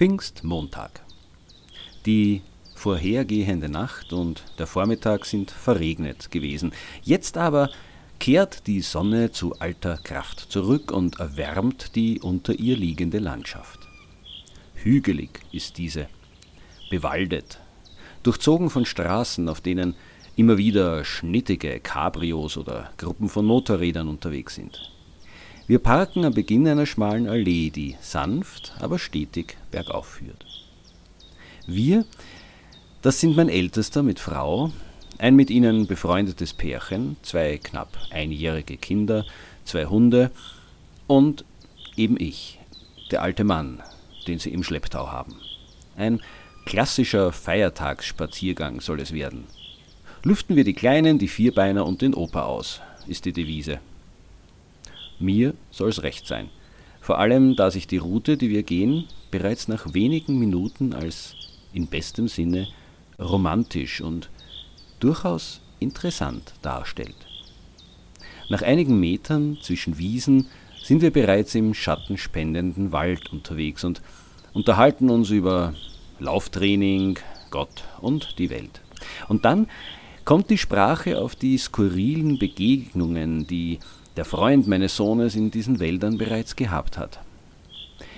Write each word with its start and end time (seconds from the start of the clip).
Pfingstmontag. 0.00 1.02
Die 2.06 2.40
vorhergehende 2.74 3.68
Nacht 3.68 4.14
und 4.14 4.42
der 4.58 4.66
Vormittag 4.66 5.26
sind 5.26 5.50
verregnet 5.50 6.30
gewesen. 6.30 6.72
Jetzt 7.02 7.36
aber 7.36 7.68
kehrt 8.18 8.66
die 8.66 8.80
Sonne 8.80 9.30
zu 9.30 9.56
alter 9.58 9.98
Kraft 9.98 10.50
zurück 10.50 10.90
und 10.90 11.20
erwärmt 11.20 11.96
die 11.96 12.18
unter 12.18 12.54
ihr 12.54 12.78
liegende 12.78 13.18
Landschaft. 13.18 13.80
Hügelig 14.72 15.38
ist 15.52 15.76
diese, 15.76 16.08
bewaldet, 16.88 17.60
durchzogen 18.22 18.70
von 18.70 18.86
Straßen, 18.86 19.50
auf 19.50 19.60
denen 19.60 19.96
immer 20.34 20.56
wieder 20.56 21.04
schnittige 21.04 21.78
Cabrios 21.78 22.56
oder 22.56 22.90
Gruppen 22.96 23.28
von 23.28 23.44
Motorrädern 23.44 24.08
unterwegs 24.08 24.54
sind. 24.54 24.80
Wir 25.70 25.78
parken 25.78 26.24
am 26.24 26.34
Beginn 26.34 26.66
einer 26.66 26.84
schmalen 26.84 27.28
Allee, 27.28 27.70
die 27.70 27.94
sanft, 28.00 28.72
aber 28.80 28.98
stetig 28.98 29.56
bergauf 29.70 30.04
führt. 30.08 30.44
Wir, 31.64 32.04
das 33.02 33.20
sind 33.20 33.36
mein 33.36 33.48
Ältester 33.48 34.02
mit 34.02 34.18
Frau, 34.18 34.72
ein 35.18 35.36
mit 35.36 35.48
ihnen 35.48 35.86
befreundetes 35.86 36.54
Pärchen, 36.54 37.18
zwei 37.22 37.56
knapp 37.62 37.96
einjährige 38.10 38.78
Kinder, 38.78 39.24
zwei 39.64 39.86
Hunde 39.86 40.32
und 41.06 41.44
eben 41.96 42.16
ich, 42.18 42.58
der 43.12 43.22
alte 43.22 43.44
Mann, 43.44 43.80
den 44.26 44.40
sie 44.40 44.52
im 44.52 44.64
Schlepptau 44.64 45.12
haben. 45.12 45.36
Ein 45.96 46.20
klassischer 46.66 47.30
Feiertagsspaziergang 47.30 48.80
soll 48.80 48.98
es 48.98 49.12
werden. 49.12 49.44
Lüften 50.24 50.56
wir 50.56 50.64
die 50.64 50.74
Kleinen, 50.74 51.20
die 51.20 51.28
Vierbeiner 51.28 51.86
und 51.86 52.02
den 52.02 52.14
Opa 52.14 52.42
aus, 52.42 52.80
ist 53.06 53.24
die 53.24 53.32
Devise. 53.32 53.78
Mir 55.20 55.54
soll's 55.70 56.02
recht 56.02 56.26
sein. 56.26 56.48
Vor 57.00 57.18
allem, 57.18 57.56
da 57.56 57.70
sich 57.70 57.86
die 57.86 57.98
Route, 57.98 58.36
die 58.36 58.50
wir 58.50 58.62
gehen, 58.62 59.04
bereits 59.30 59.68
nach 59.68 59.94
wenigen 59.94 60.38
Minuten 60.38 60.92
als 60.92 61.34
in 61.72 61.86
bestem 61.86 62.28
Sinne 62.28 62.68
romantisch 63.18 64.00
und 64.00 64.30
durchaus 64.98 65.60
interessant 65.78 66.54
darstellt. 66.62 67.16
Nach 68.48 68.62
einigen 68.62 68.98
Metern 68.98 69.58
zwischen 69.62 69.98
Wiesen 69.98 70.48
sind 70.82 71.02
wir 71.02 71.12
bereits 71.12 71.54
im 71.54 71.74
schattenspendenden 71.74 72.92
Wald 72.92 73.32
unterwegs 73.32 73.84
und 73.84 74.02
unterhalten 74.52 75.10
uns 75.10 75.30
über 75.30 75.74
Lauftraining, 76.18 77.18
Gott 77.50 77.84
und 78.00 78.38
die 78.38 78.50
Welt. 78.50 78.80
Und 79.28 79.44
dann 79.44 79.68
kommt 80.24 80.50
die 80.50 80.58
Sprache 80.58 81.18
auf 81.18 81.34
die 81.34 81.58
skurrilen 81.58 82.38
Begegnungen, 82.38 83.46
die 83.46 83.78
der 84.16 84.24
Freund 84.24 84.66
meines 84.66 84.96
Sohnes 84.96 85.34
in 85.34 85.50
diesen 85.50 85.80
Wäldern 85.80 86.18
bereits 86.18 86.56
gehabt 86.56 86.98
hat. 86.98 87.20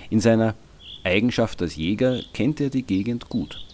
In 0.09 0.19
seiner 0.19 0.55
Eigenschaft 1.03 1.61
als 1.61 1.75
Jäger 1.75 2.21
kennt 2.33 2.61
er 2.61 2.69
die 2.69 2.83
Gegend 2.83 3.29
gut. 3.29 3.65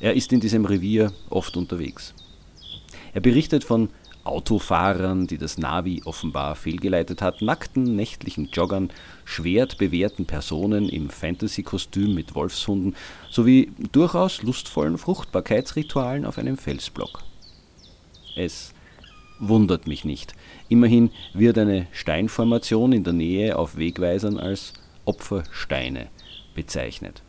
Er 0.00 0.14
ist 0.14 0.32
in 0.32 0.40
diesem 0.40 0.64
Revier 0.64 1.12
oft 1.28 1.56
unterwegs. 1.56 2.14
Er 3.12 3.20
berichtet 3.20 3.64
von 3.64 3.90
Autofahrern, 4.24 5.26
die 5.26 5.38
das 5.38 5.58
Navi 5.58 6.02
offenbar 6.04 6.54
fehlgeleitet 6.54 7.22
hat, 7.22 7.42
nackten 7.42 7.96
nächtlichen 7.96 8.48
Joggern, 8.52 8.90
schwert 9.24 9.78
bewehrten 9.78 10.26
Personen 10.26 10.88
im 10.88 11.08
Fantasy-Kostüm 11.08 12.14
mit 12.14 12.34
Wolfshunden 12.34 12.96
sowie 13.30 13.72
durchaus 13.92 14.42
lustvollen 14.42 14.98
Fruchtbarkeitsritualen 14.98 16.24
auf 16.24 16.38
einem 16.38 16.58
Felsblock. 16.58 17.22
Es 18.36 18.72
wundert 19.40 19.86
mich 19.86 20.04
nicht. 20.04 20.34
Immerhin 20.68 21.10
wird 21.34 21.58
eine 21.58 21.86
Steinformation 21.92 22.92
in 22.92 23.02
der 23.02 23.12
Nähe 23.12 23.56
auf 23.58 23.76
Wegweisern 23.76 24.38
als 24.38 24.74
Opfersteine 25.04 26.08
bezeichnet. 26.54 27.22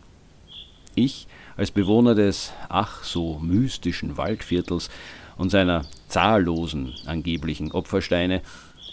Ich, 0.94 1.28
als 1.58 1.72
Bewohner 1.72 2.16
des 2.16 2.52
ach 2.70 3.04
so 3.04 3.40
mystischen 3.40 4.18
Waldviertels 4.18 4.90
und 5.38 5.50
seiner 5.50 5.86
zahllosen 6.08 6.94
angeblichen 7.06 7.72
Opfersteine, 7.72 8.42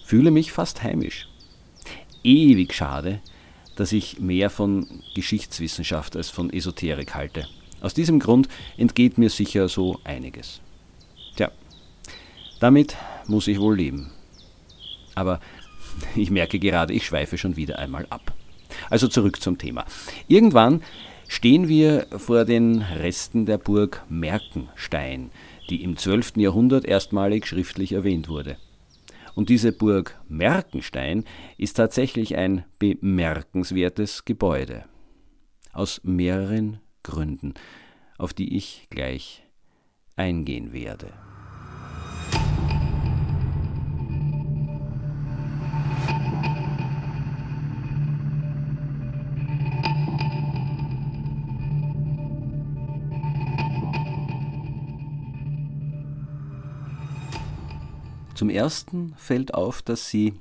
fühle 0.04 0.30
mich 0.30 0.52
fast 0.52 0.82
heimisch. 0.82 1.28
Ewig 2.22 2.72
schade, 2.72 3.20
dass 3.76 3.92
ich 3.92 4.20
mehr 4.20 4.50
von 4.50 5.02
Geschichtswissenschaft 5.14 6.16
als 6.16 6.30
von 6.30 6.52
Esoterik 6.52 7.14
halte. 7.14 7.46
Aus 7.80 7.94
diesem 7.94 8.18
Grund 8.18 8.48
entgeht 8.76 9.18
mir 9.18 9.30
sicher 9.30 9.68
so 9.68 10.00
einiges. 10.04 10.60
Damit 12.60 12.96
muss 13.26 13.48
ich 13.48 13.60
wohl 13.60 13.76
leben. 13.76 14.10
Aber 15.14 15.40
ich 16.14 16.30
merke 16.30 16.58
gerade, 16.58 16.92
ich 16.92 17.06
schweife 17.06 17.38
schon 17.38 17.56
wieder 17.56 17.78
einmal 17.78 18.06
ab. 18.10 18.32
Also 18.90 19.08
zurück 19.08 19.40
zum 19.40 19.58
Thema. 19.58 19.84
Irgendwann 20.26 20.82
stehen 21.28 21.68
wir 21.68 22.06
vor 22.16 22.44
den 22.44 22.82
Resten 22.82 23.46
der 23.46 23.58
Burg 23.58 24.04
Merkenstein, 24.08 25.30
die 25.70 25.82
im 25.82 25.96
12. 25.96 26.36
Jahrhundert 26.36 26.84
erstmalig 26.84 27.46
schriftlich 27.46 27.92
erwähnt 27.92 28.28
wurde. 28.28 28.56
Und 29.34 29.50
diese 29.50 29.72
Burg 29.72 30.18
Merkenstein 30.28 31.24
ist 31.58 31.74
tatsächlich 31.74 32.36
ein 32.36 32.64
bemerkenswertes 32.78 34.24
Gebäude. 34.24 34.84
Aus 35.72 36.00
mehreren 36.02 36.80
Gründen, 37.04 37.54
auf 38.16 38.34
die 38.34 38.56
ich 38.56 38.88
gleich 38.90 39.44
eingehen 40.16 40.72
werde. 40.72 41.12
Zum 58.38 58.50
Ersten 58.50 59.16
fällt 59.16 59.52
auf, 59.52 59.82
dass 59.82 60.08
sie, 60.10 60.34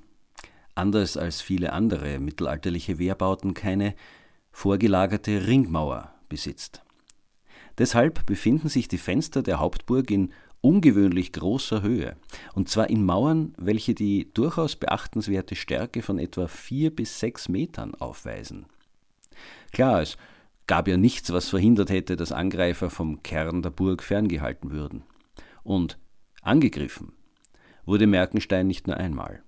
anders 0.76 1.18
als 1.18 1.42
viele 1.42 1.74
andere 1.74 2.20
mittelalterliche 2.20 3.00
Wehrbauten, 3.00 3.56
keine 3.56 3.96
vorgelagerte 4.52 5.48
Ringmauer 5.48 6.14
besitzt. 6.30 6.84
Deshalb 7.80 8.28
befinden 8.28 8.70
sich 8.70 8.88
die 8.88 9.00
Fenster 9.00 9.42
der 9.42 9.60
Hauptburg 9.60 10.12
in 10.12 10.32
ungewöhnlich 10.62 11.34
großer 11.34 11.82
Höhe, 11.82 12.18
und 12.54 12.70
zwar 12.70 12.88
in 12.92 13.04
Mauern, 13.04 13.56
welche 13.58 13.96
die 13.96 14.32
durchaus 14.32 14.76
beachtenswerte 14.76 15.56
Stärke 15.56 16.04
von 16.04 16.20
etwa 16.20 16.48
vier 16.48 16.96
bis 16.96 17.20
sechs 17.20 17.50
Metern 17.50 17.96
aufweisen. 17.96 18.68
Klar, 19.72 20.04
es 20.04 20.18
gab 20.68 20.88
ja 20.88 20.98
nichts, 20.98 21.34
was 21.34 21.50
verhindert 21.50 21.90
hätte, 21.90 22.16
dass 22.16 22.32
Angreifer 22.32 22.92
vom 22.92 23.24
Kern 23.24 23.64
der 23.64 23.72
Burg 23.72 24.04
ferngehalten 24.04 24.70
würden. 24.70 25.02
Und 25.64 25.98
angegriffen 26.44 27.14
wurde 27.88 28.06
Merkenstein 28.06 28.68
nicht 28.68 28.86
nur 28.86 28.98
einmal. 28.98 29.42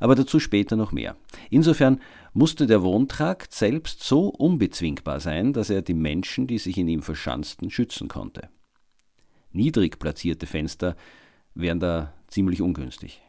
Aber 0.00 0.16
dazu 0.16 0.40
später 0.40 0.74
noch 0.74 0.90
mehr. 0.90 1.16
Insofern 1.50 2.00
musste 2.32 2.66
der 2.66 2.82
Wohntrakt 2.82 3.52
selbst 3.52 4.02
so 4.02 4.28
unbezwingbar 4.28 5.20
sein, 5.20 5.52
dass 5.52 5.70
er 5.70 5.82
die 5.82 5.94
Menschen, 5.94 6.48
die 6.48 6.58
sich 6.58 6.76
in 6.76 6.88
ihm 6.88 7.02
verschanzten, 7.02 7.70
schützen 7.70 8.08
konnte. 8.08 8.48
Niedrig 9.52 10.00
platzierte 10.00 10.46
Fenster 10.46 10.96
wären 11.54 11.78
da 11.78 12.14
ziemlich 12.26 12.62
ungünstig. 12.62 13.22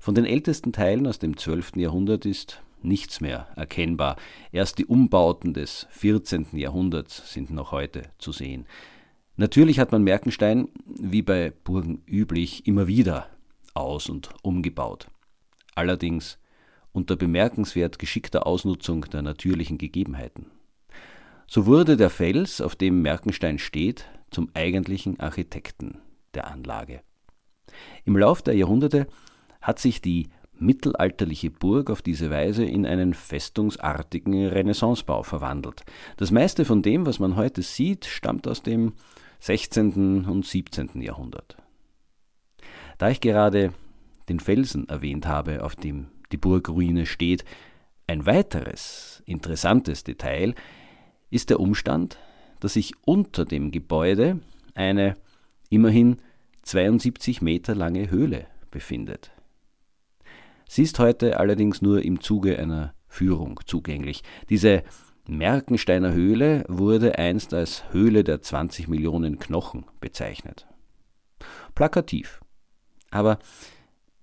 Von 0.00 0.14
den 0.14 0.24
ältesten 0.24 0.72
Teilen 0.72 1.06
aus 1.06 1.18
dem 1.18 1.36
12. 1.36 1.76
Jahrhundert 1.76 2.24
ist 2.24 2.62
nichts 2.82 3.20
mehr 3.20 3.48
erkennbar. 3.56 4.16
Erst 4.52 4.78
die 4.78 4.86
Umbauten 4.86 5.52
des 5.52 5.86
14. 5.90 6.46
Jahrhunderts 6.52 7.32
sind 7.32 7.50
noch 7.50 7.72
heute 7.72 8.10
zu 8.18 8.32
sehen. 8.32 8.66
Natürlich 9.40 9.78
hat 9.78 9.90
man 9.90 10.04
Merkenstein, 10.04 10.68
wie 10.84 11.22
bei 11.22 11.50
Burgen 11.64 12.02
üblich, 12.06 12.66
immer 12.66 12.88
wieder 12.88 13.26
aus- 13.72 14.10
und 14.10 14.28
umgebaut. 14.42 15.06
Allerdings 15.74 16.38
unter 16.92 17.16
bemerkenswert 17.16 17.98
geschickter 17.98 18.46
Ausnutzung 18.46 19.06
der 19.06 19.22
natürlichen 19.22 19.78
Gegebenheiten. 19.78 20.50
So 21.46 21.64
wurde 21.64 21.96
der 21.96 22.10
Fels, 22.10 22.60
auf 22.60 22.76
dem 22.76 23.00
Merkenstein 23.00 23.58
steht, 23.58 24.04
zum 24.30 24.50
eigentlichen 24.52 25.18
Architekten 25.20 26.02
der 26.34 26.46
Anlage. 26.48 27.00
Im 28.04 28.18
Lauf 28.18 28.42
der 28.42 28.56
Jahrhunderte 28.56 29.06
hat 29.62 29.78
sich 29.78 30.02
die 30.02 30.28
mittelalterliche 30.52 31.50
Burg 31.50 31.88
auf 31.88 32.02
diese 32.02 32.28
Weise 32.28 32.66
in 32.66 32.84
einen 32.84 33.14
festungsartigen 33.14 34.48
Renaissancebau 34.48 35.22
verwandelt. 35.22 35.82
Das 36.18 36.30
meiste 36.30 36.66
von 36.66 36.82
dem, 36.82 37.06
was 37.06 37.18
man 37.18 37.36
heute 37.36 37.62
sieht, 37.62 38.04
stammt 38.04 38.46
aus 38.46 38.62
dem 38.62 38.92
16. 39.40 40.26
und 40.26 40.46
17. 40.46 41.00
Jahrhundert. 41.00 41.56
Da 42.98 43.08
ich 43.08 43.20
gerade 43.20 43.72
den 44.28 44.40
Felsen 44.40 44.88
erwähnt 44.88 45.26
habe, 45.26 45.64
auf 45.64 45.74
dem 45.74 46.08
die 46.30 46.36
Burgruine 46.36 47.06
steht, 47.06 47.44
ein 48.06 48.26
weiteres 48.26 49.22
interessantes 49.24 50.04
Detail 50.04 50.54
ist 51.30 51.50
der 51.50 51.60
Umstand, 51.60 52.18
dass 52.60 52.74
sich 52.74 52.92
unter 53.04 53.44
dem 53.44 53.70
Gebäude 53.70 54.40
eine 54.74 55.16
immerhin 55.70 56.18
72 56.62 57.40
Meter 57.40 57.74
lange 57.74 58.10
Höhle 58.10 58.46
befindet. 58.70 59.30
Sie 60.68 60.82
ist 60.82 60.98
heute 60.98 61.40
allerdings 61.40 61.82
nur 61.82 62.04
im 62.04 62.20
Zuge 62.20 62.58
einer 62.58 62.94
Führung 63.08 63.60
zugänglich. 63.64 64.22
Diese 64.50 64.84
Merkensteiner 65.28 66.12
Höhle 66.12 66.64
wurde 66.68 67.18
einst 67.18 67.54
als 67.54 67.84
Höhle 67.92 68.24
der 68.24 68.42
20 68.42 68.88
Millionen 68.88 69.38
Knochen 69.38 69.84
bezeichnet. 70.00 70.66
Plakativ, 71.74 72.40
aber 73.10 73.38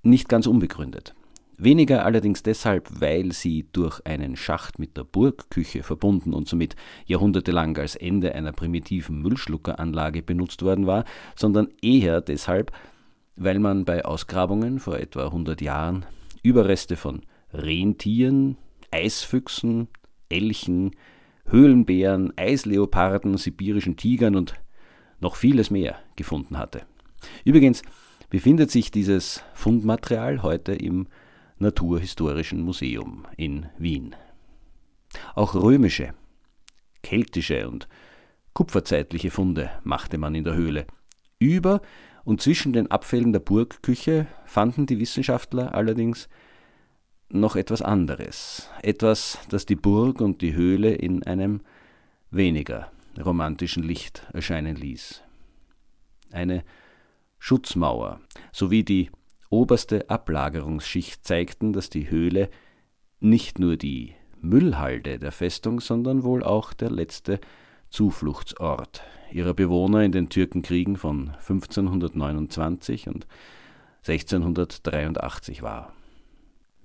nicht 0.03 0.29
ganz 0.29 0.47
unbegründet. 0.47 1.13
Weniger 1.59 2.05
allerdings 2.05 2.43
deshalb, 2.43 3.01
weil 3.01 3.31
sie 3.31 3.67
durch 3.73 4.05
einen 4.05 4.35
Schacht 4.35 4.77
mit 4.77 4.95
der 4.95 5.03
Burgküche 5.03 5.81
verbunden 5.81 6.33
und 6.33 6.47
somit 6.47 6.75
jahrhundertelang 7.07 7.75
als 7.77 7.95
Ende 7.95 8.35
einer 8.35 8.51
primitiven 8.51 9.23
Müllschluckeranlage 9.23 10.21
benutzt 10.21 10.61
worden 10.61 10.85
war, 10.85 11.03
sondern 11.35 11.69
eher 11.81 12.21
deshalb, 12.21 12.71
weil 13.35 13.57
man 13.57 13.85
bei 13.85 14.05
Ausgrabungen 14.05 14.79
vor 14.79 14.99
etwa 14.99 15.25
100 15.25 15.59
Jahren 15.61 16.05
Überreste 16.43 16.95
von 16.95 17.21
Rentieren, 17.51 18.57
Eisfüchsen, 18.91 19.87
Elchen, 20.29 20.91
Höhlenbären, 21.45 22.33
Eisleoparden, 22.37 23.37
sibirischen 23.37 23.95
Tigern 23.97 24.35
und 24.35 24.55
noch 25.19 25.35
vieles 25.35 25.71
mehr 25.71 25.97
gefunden 26.15 26.57
hatte. 26.57 26.81
Übrigens 27.45 27.81
befindet 28.29 28.71
sich 28.71 28.91
dieses 28.91 29.43
Fundmaterial 29.53 30.43
heute 30.43 30.73
im 30.73 31.07
Naturhistorischen 31.59 32.61
Museum 32.61 33.25
in 33.35 33.67
Wien. 33.77 34.15
Auch 35.33 35.55
römische, 35.55 36.13
keltische 37.01 37.67
und 37.69 37.87
kupferzeitliche 38.53 39.31
Funde 39.31 39.71
machte 39.83 40.17
man 40.17 40.35
in 40.35 40.43
der 40.43 40.55
Höhle. 40.55 40.85
Über 41.39 41.81
und 42.25 42.41
zwischen 42.41 42.73
den 42.73 42.91
Abfällen 42.91 43.31
der 43.31 43.39
Burgküche 43.39 44.27
fanden 44.45 44.85
die 44.85 44.99
Wissenschaftler 44.99 45.73
allerdings 45.73 46.27
noch 47.29 47.55
etwas 47.55 47.81
anderes, 47.81 48.69
etwas, 48.81 49.39
das 49.49 49.65
die 49.65 49.75
Burg 49.75 50.21
und 50.21 50.41
die 50.41 50.53
Höhle 50.53 50.93
in 50.93 51.23
einem 51.23 51.61
weniger 52.31 52.91
romantischen 53.23 53.83
Licht 53.83 54.23
erscheinen 54.33 54.75
ließ. 54.75 55.23
Eine 56.31 56.63
Schutzmauer 57.39 58.19
sowie 58.51 58.83
die 58.83 59.09
oberste 59.49 60.09
Ablagerungsschicht 60.09 61.25
zeigten, 61.25 61.73
dass 61.73 61.89
die 61.89 62.09
Höhle 62.09 62.49
nicht 63.19 63.59
nur 63.59 63.77
die 63.77 64.13
Müllhalde 64.41 65.19
der 65.19 65.31
Festung, 65.31 65.79
sondern 65.79 66.23
wohl 66.23 66.43
auch 66.43 66.73
der 66.73 66.91
letzte 66.91 67.39
Zufluchtsort 67.89 69.03
ihrer 69.31 69.53
Bewohner 69.53 70.03
in 70.03 70.11
den 70.11 70.29
Türkenkriegen 70.29 70.97
von 70.97 71.29
1529 71.39 73.07
und 73.07 73.27
1683 74.05 75.61
war. 75.61 75.93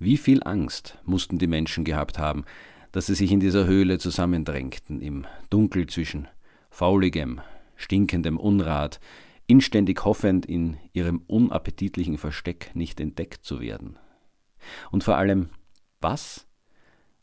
Wie 0.03 0.17
viel 0.17 0.43
Angst 0.43 0.97
mussten 1.05 1.37
die 1.37 1.47
Menschen 1.47 1.85
gehabt 1.85 2.19
haben, 2.19 2.43
dass 2.91 3.05
sie 3.05 3.15
sich 3.15 3.31
in 3.31 3.39
dieser 3.39 3.65
Höhle 3.65 3.99
zusammendrängten, 3.99 4.99
im 4.99 5.25
Dunkel 5.49 5.87
zwischen 5.87 6.27
fauligem, 6.69 7.39
stinkendem 7.77 8.37
Unrat, 8.37 8.99
inständig 9.47 10.03
hoffend, 10.03 10.45
in 10.45 10.75
ihrem 10.91 11.23
unappetitlichen 11.27 12.17
Versteck 12.17 12.71
nicht 12.73 12.99
entdeckt 12.99 13.45
zu 13.45 13.61
werden. 13.61 13.97
Und 14.91 15.05
vor 15.05 15.15
allem, 15.15 15.51
was 16.01 16.47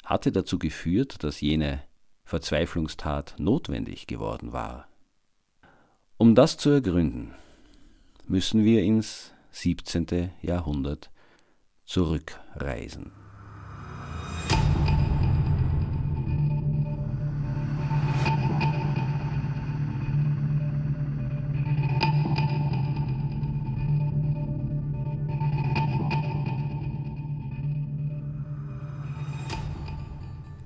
hatte 0.03 0.33
dazu 0.33 0.59
geführt, 0.59 1.23
dass 1.23 1.43
jene 1.43 1.83
Verzweiflungstat 2.25 3.35
notwendig 3.39 4.07
geworden 4.07 4.55
war? 4.55 4.89
Um 6.17 6.35
das 6.35 6.57
zu 6.57 6.71
ergründen, 6.71 7.35
müssen 8.27 8.65
wir 8.65 8.83
ins 8.83 9.35
17. 9.51 10.31
Jahrhundert 10.41 11.11
zurückreisen. 11.91 13.11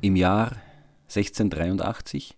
Im 0.02 0.16
Jahr 0.16 0.56
1683 1.04 2.36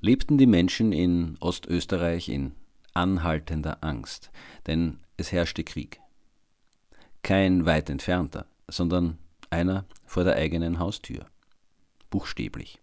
lebten 0.00 0.36
die 0.36 0.46
Menschen 0.46 0.92
in 0.92 1.36
Ostösterreich 1.38 2.28
in 2.28 2.56
anhaltender 2.92 3.84
Angst, 3.84 4.32
denn 4.66 4.98
es 5.16 5.30
herrschte 5.30 5.62
Krieg. 5.62 5.99
Kein 7.22 7.66
weit 7.66 7.90
entfernter, 7.90 8.46
sondern 8.68 9.18
einer 9.50 9.84
vor 10.06 10.24
der 10.24 10.36
eigenen 10.36 10.78
Haustür. 10.78 11.26
Buchstäblich. 12.10 12.80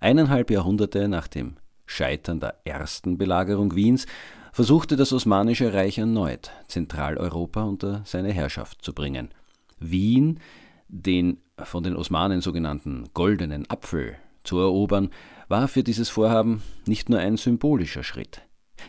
Eineinhalb 0.00 0.50
Jahrhunderte 0.50 1.08
nach 1.08 1.28
dem 1.28 1.56
Scheitern 1.86 2.40
der 2.40 2.56
ersten 2.64 3.18
Belagerung 3.18 3.74
Wiens 3.74 4.06
versuchte 4.52 4.96
das 4.96 5.12
Osmanische 5.12 5.72
Reich 5.72 5.98
erneut, 5.98 6.50
Zentraleuropa 6.68 7.62
unter 7.62 8.02
seine 8.04 8.32
Herrschaft 8.32 8.82
zu 8.82 8.92
bringen. 8.92 9.28
Wien, 9.78 10.40
den 10.88 11.38
von 11.58 11.82
den 11.82 11.96
Osmanen 11.96 12.40
sogenannten 12.40 13.04
Goldenen 13.14 13.68
Apfel 13.70 14.16
zu 14.44 14.58
erobern, 14.58 15.10
war 15.48 15.68
für 15.68 15.82
dieses 15.82 16.08
Vorhaben 16.08 16.62
nicht 16.86 17.08
nur 17.08 17.18
ein 17.18 17.36
symbolischer 17.36 18.02
Schritt. 18.02 18.42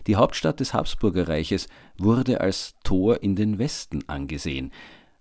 Die 0.07 0.15
Hauptstadt 0.15 0.59
des 0.59 0.73
Habsburgerreiches 0.73 1.67
wurde 1.97 2.41
als 2.41 2.75
Tor 2.83 3.23
in 3.23 3.35
den 3.35 3.59
Westen 3.59 4.07
angesehen. 4.07 4.71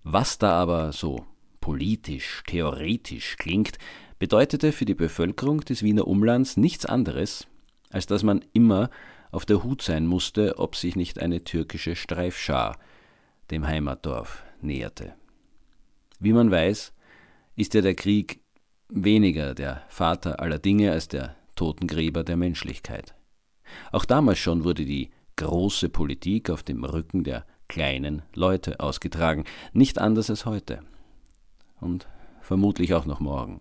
Was 0.04 0.38
da 0.38 0.52
aber 0.60 0.92
so 0.92 1.26
politisch, 1.60 2.42
theoretisch 2.46 3.36
klingt, 3.38 3.78
bedeutete 4.18 4.72
für 4.72 4.84
die 4.84 4.94
Bevölkerung 4.94 5.60
des 5.60 5.82
Wiener 5.82 6.06
Umlands 6.06 6.56
nichts 6.56 6.86
anderes, 6.86 7.46
als 7.90 8.06
dass 8.06 8.22
man 8.22 8.44
immer 8.52 8.90
auf 9.30 9.46
der 9.46 9.64
Hut 9.64 9.82
sein 9.82 10.06
musste, 10.06 10.58
ob 10.58 10.76
sich 10.76 10.96
nicht 10.96 11.18
eine 11.18 11.44
türkische 11.44 11.96
Streifschar 11.96 12.78
dem 13.50 13.66
Heimatdorf 13.66 14.42
näherte. 14.60 15.14
Wie 16.20 16.32
man 16.32 16.50
weiß, 16.50 16.92
ist 17.56 17.74
ja 17.74 17.80
der 17.80 17.94
Krieg 17.94 18.40
weniger 18.88 19.54
der 19.54 19.82
Vater 19.88 20.40
aller 20.40 20.58
Dinge 20.58 20.92
als 20.92 21.08
der 21.08 21.34
Totengräber 21.56 22.24
der 22.24 22.36
Menschlichkeit. 22.36 23.14
Auch 23.90 24.04
damals 24.04 24.38
schon 24.38 24.64
wurde 24.64 24.84
die 24.84 25.10
große 25.36 25.88
Politik 25.88 26.50
auf 26.50 26.62
dem 26.62 26.84
Rücken 26.84 27.24
der 27.24 27.46
kleinen 27.68 28.22
Leute 28.34 28.80
ausgetragen, 28.80 29.44
nicht 29.72 29.98
anders 29.98 30.30
als 30.30 30.44
heute. 30.44 30.80
Und 31.80 32.06
vermutlich 32.40 32.94
auch 32.94 33.06
noch 33.06 33.20
morgen. 33.20 33.60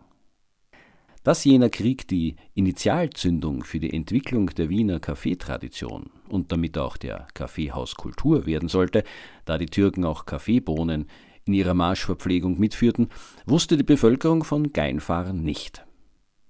Dass 1.24 1.46
jener 1.46 1.70
Krieg 1.70 2.08
die 2.08 2.36
Initialzündung 2.56 3.64
für 3.64 3.80
die 3.80 3.94
Entwicklung 3.94 4.48
der 4.48 4.70
Wiener 4.70 5.00
Kaffeetradition 5.00 6.10
und 6.28 6.52
damit 6.52 6.78
auch 6.80 6.98
der 6.98 7.28
Kaffeehauskultur 7.36 8.48
werden 8.48 8.70
sollte, 8.70 9.04
da 9.46 9.60
die 9.60 9.68
Türken 9.68 10.04
auch 10.04 10.26
Kaffeebohnen 10.26 11.08
in 11.46 11.54
ihrer 11.54 11.76
Marschverpflegung 11.76 12.60
mitführten, 12.60 13.10
wusste 13.46 13.78
die 13.78 13.84
Bevölkerung 13.84 14.44
von 14.44 14.74
Geinfahren 14.74 15.44
nicht. 15.44 15.86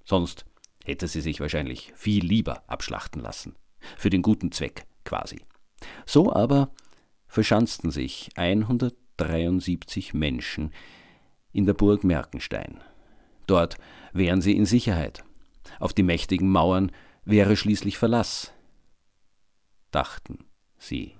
Sonst 0.05 0.45
hätte 0.85 1.07
sie 1.07 1.21
sich 1.21 1.39
wahrscheinlich 1.39 1.91
viel 1.95 2.25
lieber 2.25 2.63
abschlachten 2.67 3.21
lassen. 3.21 3.55
Für 3.97 4.09
den 4.09 4.21
guten 4.21 4.51
Zweck 4.51 4.85
quasi. 5.05 5.41
So 6.05 6.33
aber 6.33 6.71
verschanzten 7.27 7.91
sich 7.91 8.29
100 8.35 8.95
173 9.21 10.13
Menschen 10.13 10.71
in 11.51 11.65
der 11.65 11.73
Burg 11.73 12.03
Merkenstein. 12.03 12.79
Dort 13.47 13.77
wären 14.13 14.41
sie 14.41 14.55
in 14.55 14.65
Sicherheit. 14.65 15.23
Auf 15.79 15.93
die 15.93 16.03
mächtigen 16.03 16.49
Mauern 16.49 16.91
wäre 17.23 17.55
schließlich 17.55 17.97
Verlass, 17.97 18.53
dachten 19.91 20.45
sie. 20.77 21.15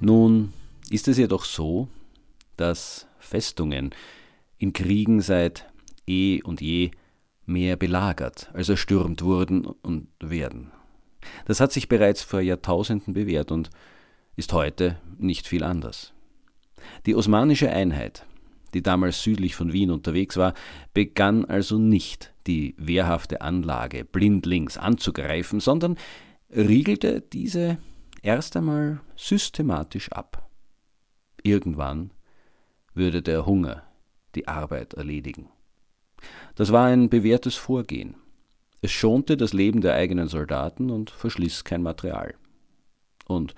Nun 0.00 0.52
ist 0.90 1.08
es 1.08 1.16
jedoch 1.16 1.44
so, 1.44 1.88
dass 2.56 3.06
Festungen 3.18 3.90
in 4.58 4.72
Kriegen 4.72 5.20
seit 5.20 5.66
eh 6.06 6.42
und 6.42 6.60
je 6.60 6.90
mehr 7.46 7.76
belagert, 7.76 8.50
als 8.52 8.68
erstürmt 8.68 9.22
wurden 9.22 9.64
und 9.64 10.08
werden. 10.20 10.70
Das 11.46 11.60
hat 11.60 11.72
sich 11.72 11.88
bereits 11.88 12.22
vor 12.22 12.40
Jahrtausenden 12.40 13.14
bewährt 13.14 13.50
und 13.50 13.70
ist 14.36 14.52
heute 14.52 14.98
nicht 15.18 15.46
viel 15.46 15.64
anders. 15.64 16.12
Die 17.06 17.14
osmanische 17.14 17.70
Einheit, 17.70 18.26
die 18.74 18.82
damals 18.82 19.22
südlich 19.22 19.56
von 19.56 19.72
Wien 19.72 19.90
unterwegs 19.90 20.36
war, 20.36 20.54
begann 20.92 21.44
also 21.46 21.78
nicht 21.78 22.32
die 22.46 22.74
wehrhafte 22.76 23.40
Anlage 23.40 24.04
blindlings 24.04 24.76
anzugreifen, 24.76 25.60
sondern 25.60 25.96
riegelte 26.54 27.22
diese 27.22 27.78
erst 28.26 28.56
einmal 28.56 29.00
systematisch 29.14 30.10
ab. 30.10 30.50
Irgendwann 31.42 32.10
würde 32.92 33.22
der 33.22 33.46
Hunger 33.46 33.84
die 34.34 34.48
Arbeit 34.48 34.94
erledigen. 34.94 35.48
Das 36.56 36.72
war 36.72 36.86
ein 36.86 37.08
bewährtes 37.08 37.54
Vorgehen. 37.54 38.16
Es 38.82 38.90
schonte 38.90 39.36
das 39.36 39.52
Leben 39.52 39.80
der 39.80 39.94
eigenen 39.94 40.26
Soldaten 40.26 40.90
und 40.90 41.10
verschliss 41.10 41.62
kein 41.62 41.82
Material. 41.82 42.34
Und 43.26 43.54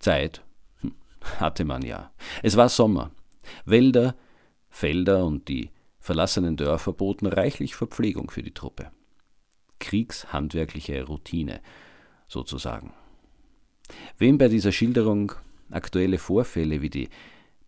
Zeit 0.00 0.42
hm, 0.80 0.94
hatte 1.38 1.64
man 1.64 1.82
ja. 1.82 2.10
Es 2.42 2.56
war 2.56 2.68
Sommer. 2.68 3.12
Wälder, 3.64 4.16
Felder 4.70 5.24
und 5.24 5.48
die 5.48 5.70
verlassenen 6.00 6.56
Dörfer 6.56 6.92
boten 6.92 7.28
reichlich 7.28 7.76
Verpflegung 7.76 8.30
für 8.30 8.42
die 8.42 8.54
Truppe. 8.54 8.90
Kriegshandwerkliche 9.78 11.04
Routine 11.04 11.60
sozusagen. 12.26 12.92
Wem 14.18 14.38
bei 14.38 14.48
dieser 14.48 14.72
Schilderung 14.72 15.32
aktuelle 15.70 16.18
Vorfälle 16.18 16.82
wie 16.82 16.90
die 16.90 17.08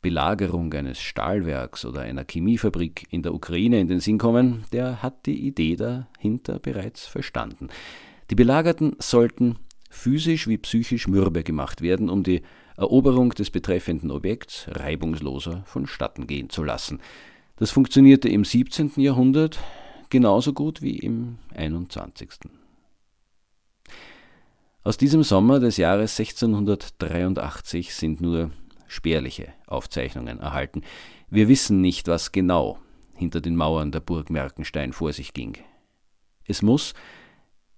Belagerung 0.03 0.73
eines 0.75 1.01
Stahlwerks 1.01 1.85
oder 1.85 2.03
einer 2.03 2.25
Chemiefabrik 2.25 3.07
in 3.11 3.23
der 3.23 3.35
Ukraine 3.35 3.81
in 3.81 3.89
den 3.89 4.01
Sinn 4.01 4.19
kommen, 4.19 4.65
der 4.73 5.03
hat 5.03 5.27
die 5.27 5.47
Idee 5.47 5.77
dahinter 5.77 6.59
bereits 6.59 7.07
verstanden. 7.07 7.69
Die 8.31 8.35
Belagerten 8.35 8.97
sollten 8.99 9.57
physisch 9.91 10.47
wie 10.47 10.59
psychisch 10.59 11.09
mürbe 11.09 11.43
gemacht 11.43 11.81
werden, 11.81 12.09
um 12.09 12.23
die 12.23 12.43
Eroberung 12.77 13.31
des 13.31 13.51
betreffenden 13.51 14.11
Objekts 14.11 14.67
reibungsloser 14.69 15.63
vonstatten 15.65 16.27
gehen 16.27 16.51
zu 16.51 16.63
lassen. 16.63 17.01
Das 17.57 17.71
funktionierte 17.71 18.29
im 18.29 18.45
17. 18.45 18.93
Jahrhundert 18.97 19.59
genauso 20.11 20.53
gut 20.53 20.83
wie 20.83 20.99
im 20.99 21.39
21. 21.55 22.29
Aus 24.87 24.97
diesem 24.97 25.25
Sommer 25.25 25.59
des 25.59 25.79
Jahres 25.79 26.17
1683 26.17 27.93
sind 27.93 28.21
nur 28.21 28.53
spärliche 28.87 29.53
Aufzeichnungen 29.67 30.39
erhalten. 30.39 30.83
Wir 31.29 31.49
wissen 31.49 31.81
nicht, 31.81 32.07
was 32.07 32.31
genau 32.31 32.79
hinter 33.13 33.41
den 33.41 33.57
Mauern 33.57 33.91
der 33.91 33.99
Burg 33.99 34.31
Merkenstein 34.31 34.93
vor 34.93 35.13
sich 35.13 35.35
ging. 35.35 35.59
Es 36.45 36.63
muss, 36.63 36.95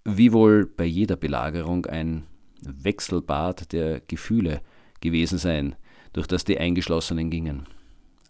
wie 0.04 0.34
wohl 0.34 0.66
bei 0.66 0.84
jeder 0.84 1.16
Belagerung, 1.16 1.86
ein 1.86 2.26
Wechselbad 2.60 3.72
der 3.72 4.00
Gefühle 4.00 4.60
gewesen 5.00 5.38
sein, 5.38 5.76
durch 6.12 6.26
das 6.26 6.44
die 6.44 6.58
Eingeschlossenen 6.58 7.30
gingen. 7.30 7.66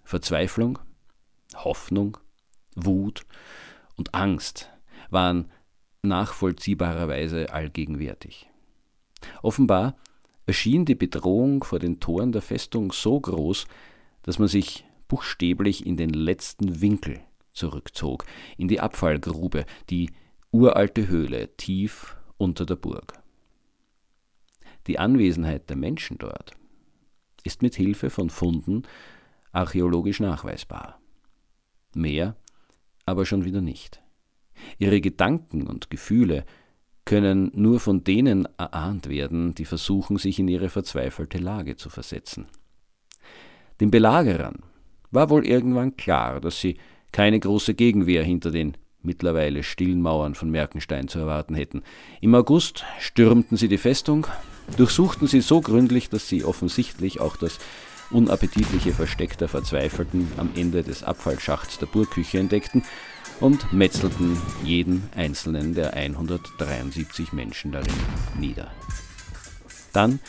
Verzweiflung, 0.04 0.78
Hoffnung, 1.56 2.16
Wut 2.76 3.26
und 3.97 4.14
Angst 4.14 4.70
waren 5.11 5.50
nachvollziehbarerweise 6.02 7.52
allgegenwärtig. 7.52 8.49
Offenbar 9.42 9.96
erschien 10.46 10.84
die 10.84 10.94
Bedrohung 10.94 11.62
vor 11.64 11.78
den 11.78 12.00
Toren 12.00 12.32
der 12.32 12.42
Festung 12.42 12.92
so 12.92 13.20
groß, 13.20 13.66
dass 14.22 14.38
man 14.38 14.48
sich 14.48 14.84
buchstäblich 15.08 15.87
in 15.87 15.96
den 15.96 16.10
letzten 16.10 16.80
Winkel 16.80 17.20
zurückzog, 17.52 18.25
in 18.56 18.68
die 18.68 18.80
Abfallgrube, 18.80 19.64
die 19.90 20.10
uralte 20.50 21.08
Höhle 21.08 21.56
tief 21.56 22.16
unter 22.37 22.64
der 22.64 22.76
Burg. 22.76 23.22
Die 24.87 24.98
Anwesenheit 24.98 25.68
der 25.68 25.76
Menschen 25.76 26.18
dort 26.18 26.52
ist 27.44 27.62
mit 27.62 27.75
Hilfe 27.75 28.10
von 28.10 28.30
Funden 28.30 28.82
archäologisch 29.52 30.20
nachweisbar. 30.20 31.00
Mehr 31.94 32.37
aber 33.04 33.25
schon 33.25 33.44
wieder 33.44 33.60
nicht. 33.60 34.02
Ihre 34.78 35.00
Gedanken 35.00 35.66
und 35.66 35.90
Gefühle 35.90 36.44
können 37.08 37.50
nur 37.54 37.80
von 37.80 38.04
denen 38.04 38.46
erahnt 38.58 39.08
werden, 39.08 39.54
die 39.54 39.64
versuchen, 39.64 40.18
sich 40.18 40.38
in 40.38 40.46
ihre 40.46 40.68
verzweifelte 40.68 41.38
Lage 41.38 41.74
zu 41.74 41.88
versetzen. 41.88 42.48
Den 43.80 43.90
Belagerern 43.90 44.56
war 45.10 45.30
wohl 45.30 45.46
irgendwann 45.46 45.96
klar, 45.96 46.38
dass 46.38 46.60
sie 46.60 46.76
keine 47.10 47.40
große 47.40 47.72
Gegenwehr 47.72 48.22
hinter 48.22 48.50
den 48.50 48.76
mittlerweile 49.00 49.62
stillen 49.62 50.02
Mauern 50.02 50.34
von 50.34 50.50
Merkenstein 50.50 51.08
zu 51.08 51.18
erwarten 51.18 51.54
hätten. 51.54 51.82
Im 52.20 52.34
August 52.34 52.84
stürmten 52.98 53.56
sie 53.56 53.68
die 53.68 53.78
Festung, 53.78 54.26
durchsuchten 54.76 55.26
sie 55.28 55.40
so 55.40 55.62
gründlich, 55.62 56.10
dass 56.10 56.28
sie 56.28 56.44
offensichtlich 56.44 57.22
auch 57.22 57.38
das 57.38 57.58
unappetitliche 58.10 58.92
Versteck 58.92 59.38
der 59.38 59.48
Verzweifelten 59.48 60.30
am 60.36 60.50
Ende 60.54 60.82
des 60.82 61.04
Abfallschachts 61.04 61.78
der 61.78 61.86
Burgküche 61.86 62.38
entdeckten 62.38 62.82
und 63.40 63.73
metzelten 63.73 64.37
jeden 64.64 65.09
einzelnen 65.14 65.75
der 65.75 65.95
173 65.95 67.33
Menschen 67.33 67.73
darin 67.73 67.95
nieder. 68.38 68.71
Dann 69.92 70.21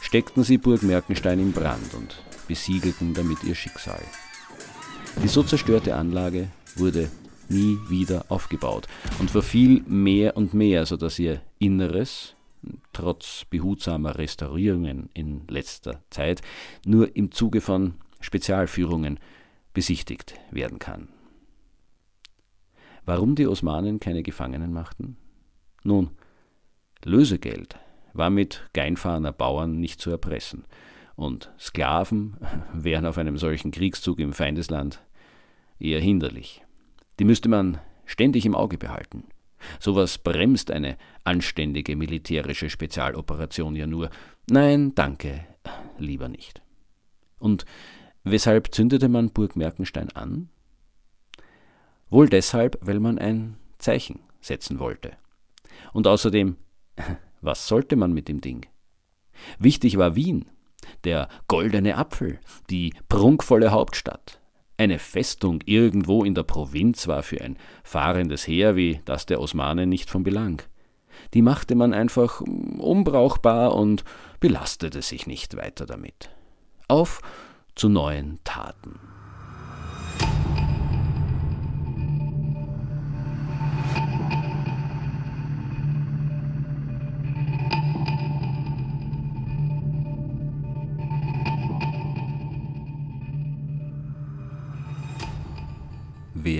steckten 0.00 0.44
sie 0.44 0.58
Burg 0.58 0.82
Merkenstein 0.82 1.38
in 1.38 1.52
Brand 1.52 1.94
und 1.94 2.22
besiegelten 2.48 3.14
damit 3.14 3.44
ihr 3.44 3.54
Schicksal. 3.54 4.02
Die 5.22 5.28
so 5.28 5.42
zerstörte 5.42 5.94
Anlage 5.94 6.48
wurde 6.76 7.10
nie 7.48 7.78
wieder 7.88 8.24
aufgebaut 8.28 8.86
und 9.18 9.30
verfiel 9.30 9.82
mehr 9.86 10.36
und 10.36 10.54
mehr, 10.54 10.86
sodass 10.86 11.18
ihr 11.18 11.40
Inneres, 11.58 12.34
trotz 12.92 13.44
behutsamer 13.50 14.16
Restaurierungen 14.18 15.08
in 15.14 15.42
letzter 15.48 16.02
Zeit, 16.10 16.42
nur 16.84 17.16
im 17.16 17.32
Zuge 17.32 17.60
von 17.60 17.94
Spezialführungen 18.20 19.18
besichtigt 19.72 20.34
werden 20.50 20.78
kann. 20.78 21.08
Warum 23.04 23.34
die 23.34 23.46
Osmanen 23.46 24.00
keine 24.00 24.22
Gefangenen 24.22 24.72
machten? 24.72 25.16
Nun, 25.84 26.10
Lösegeld 27.04 27.78
war 28.12 28.30
mit 28.30 28.68
Geinfahrener 28.72 29.32
Bauern 29.32 29.78
nicht 29.78 30.00
zu 30.00 30.10
erpressen, 30.10 30.64
und 31.20 31.52
Sklaven 31.58 32.36
wären 32.72 33.06
auf 33.06 33.18
einem 33.18 33.36
solchen 33.36 33.70
Kriegszug 33.70 34.18
im 34.18 34.32
Feindesland 34.32 35.02
eher 35.78 36.00
hinderlich. 36.00 36.62
Die 37.18 37.24
müsste 37.24 37.48
man 37.48 37.78
ständig 38.06 38.46
im 38.46 38.54
Auge 38.54 38.78
behalten. 38.78 39.24
Sowas 39.78 40.16
bremst 40.16 40.70
eine 40.70 40.96
anständige 41.24 41.94
militärische 41.94 42.70
Spezialoperation 42.70 43.76
ja 43.76 43.86
nur. 43.86 44.08
Nein, 44.50 44.94
danke, 44.94 45.44
lieber 45.98 46.28
nicht. 46.28 46.62
Und 47.38 47.66
weshalb 48.24 48.74
zündete 48.74 49.08
man 49.10 49.30
Burg 49.30 49.56
Merkenstein 49.56 50.10
an? 50.10 50.48
Wohl 52.10 52.28
deshalb, 52.28 52.78
weil 52.82 53.00
man 53.00 53.18
ein 53.18 53.56
Zeichen 53.78 54.20
setzen 54.40 54.78
wollte. 54.78 55.12
Und 55.92 56.06
außerdem, 56.06 56.56
was 57.40 57.66
sollte 57.66 57.96
man 57.96 58.12
mit 58.12 58.28
dem 58.28 58.40
Ding? 58.40 58.66
Wichtig 59.58 59.96
war 59.96 60.16
Wien, 60.16 60.46
der 61.04 61.28
goldene 61.48 61.96
Apfel, 61.96 62.38
die 62.68 62.92
prunkvolle 63.08 63.70
Hauptstadt. 63.70 64.40
Eine 64.76 64.98
Festung 64.98 65.60
irgendwo 65.66 66.24
in 66.24 66.34
der 66.34 66.42
Provinz 66.42 67.06
war 67.06 67.22
für 67.22 67.40
ein 67.42 67.58
fahrendes 67.84 68.46
Heer 68.46 68.76
wie 68.76 69.00
das 69.04 69.26
der 69.26 69.40
Osmanen 69.40 69.88
nicht 69.88 70.08
von 70.08 70.22
Belang. 70.22 70.62
Die 71.34 71.42
machte 71.42 71.74
man 71.74 71.92
einfach 71.92 72.40
unbrauchbar 72.40 73.74
und 73.74 74.04
belastete 74.40 75.02
sich 75.02 75.26
nicht 75.26 75.56
weiter 75.56 75.84
damit. 75.84 76.30
Auf 76.88 77.20
zu 77.74 77.88
neuen 77.88 78.40
Taten. 78.44 78.98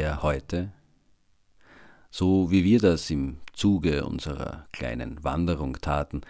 Wer 0.00 0.22
heute? 0.22 0.72
So 2.10 2.50
wie 2.50 2.64
wir 2.64 2.80
das 2.80 3.10
im 3.10 3.36
Zuge 3.52 4.06
unserer 4.06 4.66
kleinen 4.72 5.22
Wanderung 5.22 5.74
taten, 5.82 6.22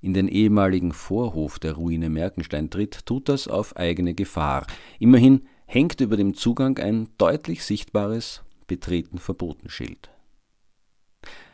in 0.00 0.14
den 0.14 0.28
ehemaligen 0.28 0.92
Vorhof 0.92 1.58
der 1.58 1.72
Ruine 1.72 2.08
Merkenstein 2.08 2.70
tritt, 2.70 3.04
tut 3.04 3.28
das 3.28 3.48
auf 3.48 3.74
eigene 3.76 4.14
Gefahr. 4.14 4.68
Immerhin 5.00 5.42
hängt 5.66 6.00
über 6.00 6.16
dem 6.16 6.34
Zugang 6.34 6.78
ein 6.78 7.08
deutlich 7.18 7.64
sichtbares 7.64 8.44
Betreten 8.68 9.18
verboten 9.18 9.70
Schild. 9.70 10.08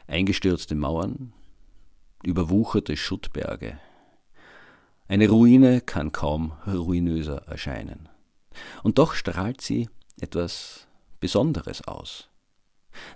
Eingestürzte 0.06 0.74
Mauern, 0.74 1.32
überwucherte 2.22 2.98
Schuttberge. 2.98 3.78
Eine 5.08 5.26
Ruine 5.30 5.80
kann 5.80 6.12
kaum 6.12 6.52
ruinöser 6.66 7.46
erscheinen. 7.46 8.10
Und 8.82 8.98
doch 8.98 9.14
strahlt 9.14 9.62
sie 9.62 9.88
etwas 10.20 10.86
Besonderes 11.22 11.86
aus. 11.86 12.28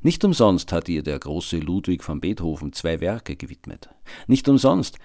Nicht 0.01 0.25
umsonst 0.25 0.73
hat 0.73 0.89
ihr 0.89 1.03
der 1.03 1.19
große 1.19 1.59
Ludwig 1.59 2.09
van 2.09 2.21
Beethoven 2.21 2.73
zwei 2.73 3.01
Werke 3.01 3.37
gewidmet. 3.37 3.91
Nicht 4.29 4.49
umsonst 4.49 4.99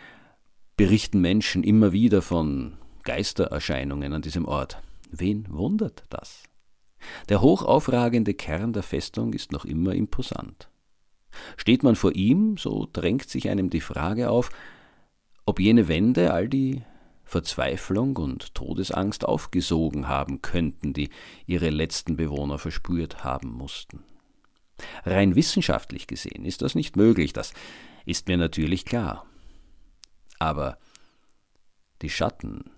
berichten 0.78 1.20
Menschen 1.20 1.64
immer 1.64 1.92
wieder 1.92 2.22
von 2.22 2.78
Geistererscheinungen 3.04 4.14
an 4.14 4.22
diesem 4.22 4.46
Ort. 4.46 4.82
Wen 5.10 5.48
wundert 5.50 6.06
das? 6.10 6.44
Der 7.28 7.42
hochaufragende 7.42 8.36
Kern 8.36 8.72
der 8.72 8.84
Festung 8.84 9.34
ist 9.34 9.52
noch 9.52 9.66
immer 9.66 9.94
imposant. 9.94 10.70
Steht 11.58 11.82
man 11.82 11.96
vor 11.96 12.14
ihm, 12.14 12.56
so 12.58 12.88
drängt 12.94 13.30
sich 13.30 13.50
einem 13.50 13.72
die 13.72 13.82
Frage 13.82 14.30
auf, 14.30 14.52
ob 15.46 15.60
jene 15.60 15.88
Wände 15.88 16.34
all 16.34 16.48
die 16.48 16.84
Verzweiflung 17.32 18.18
und 18.18 18.54
Todesangst 18.56 19.24
aufgesogen 19.24 20.10
haben 20.10 20.42
könnten, 20.42 20.92
die 20.92 21.10
ihre 21.46 21.70
letzten 21.70 22.18
Bewohner 22.18 22.58
verspürt 22.58 23.24
haben 23.24 23.54
mussten. 23.54 24.04
Rein 25.06 25.34
wissenschaftlich 25.36 26.08
gesehen 26.08 26.44
ist 26.44 26.62
das 26.62 26.76
nicht 26.76 26.98
möglich, 26.98 27.32
das 27.32 27.54
ist 28.06 28.28
mir 28.28 28.36
natürlich 28.36 28.84
klar. 28.84 29.26
Aber 30.40 30.78
die 32.02 32.10
Schatten 32.10 32.70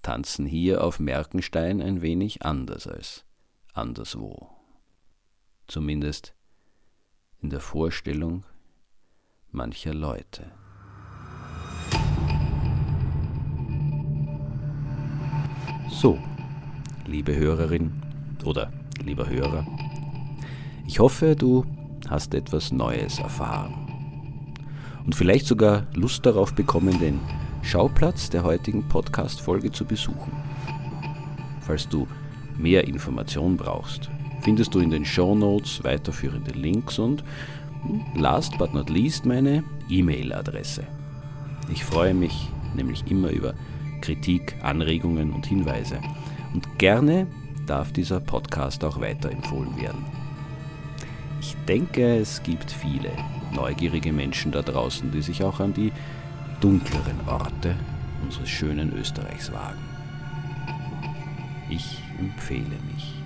tanzen 0.00 0.46
hier 0.46 0.82
auf 0.82 1.00
Merkenstein 1.00 1.82
ein 1.82 2.00
wenig 2.00 2.46
anders 2.46 2.86
als 2.86 3.26
anderswo. 3.74 4.48
Zumindest 5.66 6.34
in 7.42 7.50
der 7.50 7.60
Vorstellung 7.60 8.46
mancher 9.50 9.92
Leute. 9.92 10.50
So, 16.00 16.16
liebe 17.06 17.34
Hörerin 17.34 17.90
oder 18.44 18.70
lieber 19.04 19.28
Hörer, 19.28 19.66
ich 20.86 21.00
hoffe, 21.00 21.34
du 21.34 21.66
hast 22.08 22.34
etwas 22.34 22.70
Neues 22.70 23.18
erfahren 23.18 23.74
und 25.04 25.16
vielleicht 25.16 25.46
sogar 25.46 25.88
Lust 25.94 26.24
darauf 26.24 26.54
bekommen, 26.54 27.00
den 27.00 27.18
Schauplatz 27.62 28.30
der 28.30 28.44
heutigen 28.44 28.86
Podcast-Folge 28.86 29.72
zu 29.72 29.84
besuchen. 29.84 30.30
Falls 31.62 31.88
du 31.88 32.06
mehr 32.56 32.86
Informationen 32.86 33.56
brauchst, 33.56 34.08
findest 34.42 34.76
du 34.76 34.78
in 34.78 34.90
den 34.90 35.04
Show 35.04 35.34
Notes 35.34 35.82
weiterführende 35.82 36.52
Links 36.52 37.00
und 37.00 37.24
hm, 37.82 38.02
last 38.14 38.56
but 38.56 38.72
not 38.72 38.88
least 38.88 39.26
meine 39.26 39.64
E-Mail-Adresse. 39.90 40.84
Ich 41.72 41.84
freue 41.84 42.14
mich 42.14 42.50
nämlich 42.76 43.02
immer 43.10 43.30
über 43.30 43.54
Kritik, 44.00 44.56
Anregungen 44.62 45.32
und 45.32 45.46
Hinweise. 45.46 46.00
Und 46.54 46.78
gerne 46.78 47.26
darf 47.66 47.92
dieser 47.92 48.20
Podcast 48.20 48.82
auch 48.84 49.00
weiterempfohlen 49.00 49.76
werden. 49.80 50.04
Ich 51.40 51.54
denke, 51.66 52.16
es 52.16 52.42
gibt 52.42 52.70
viele 52.70 53.10
neugierige 53.54 54.12
Menschen 54.12 54.52
da 54.52 54.62
draußen, 54.62 55.10
die 55.10 55.22
sich 55.22 55.42
auch 55.42 55.60
an 55.60 55.74
die 55.74 55.92
dunkleren 56.60 57.20
Orte 57.26 57.76
unseres 58.22 58.48
schönen 58.48 58.92
Österreichs 58.96 59.52
wagen. 59.52 59.78
Ich 61.70 62.02
empfehle 62.18 62.76
mich. 62.92 63.17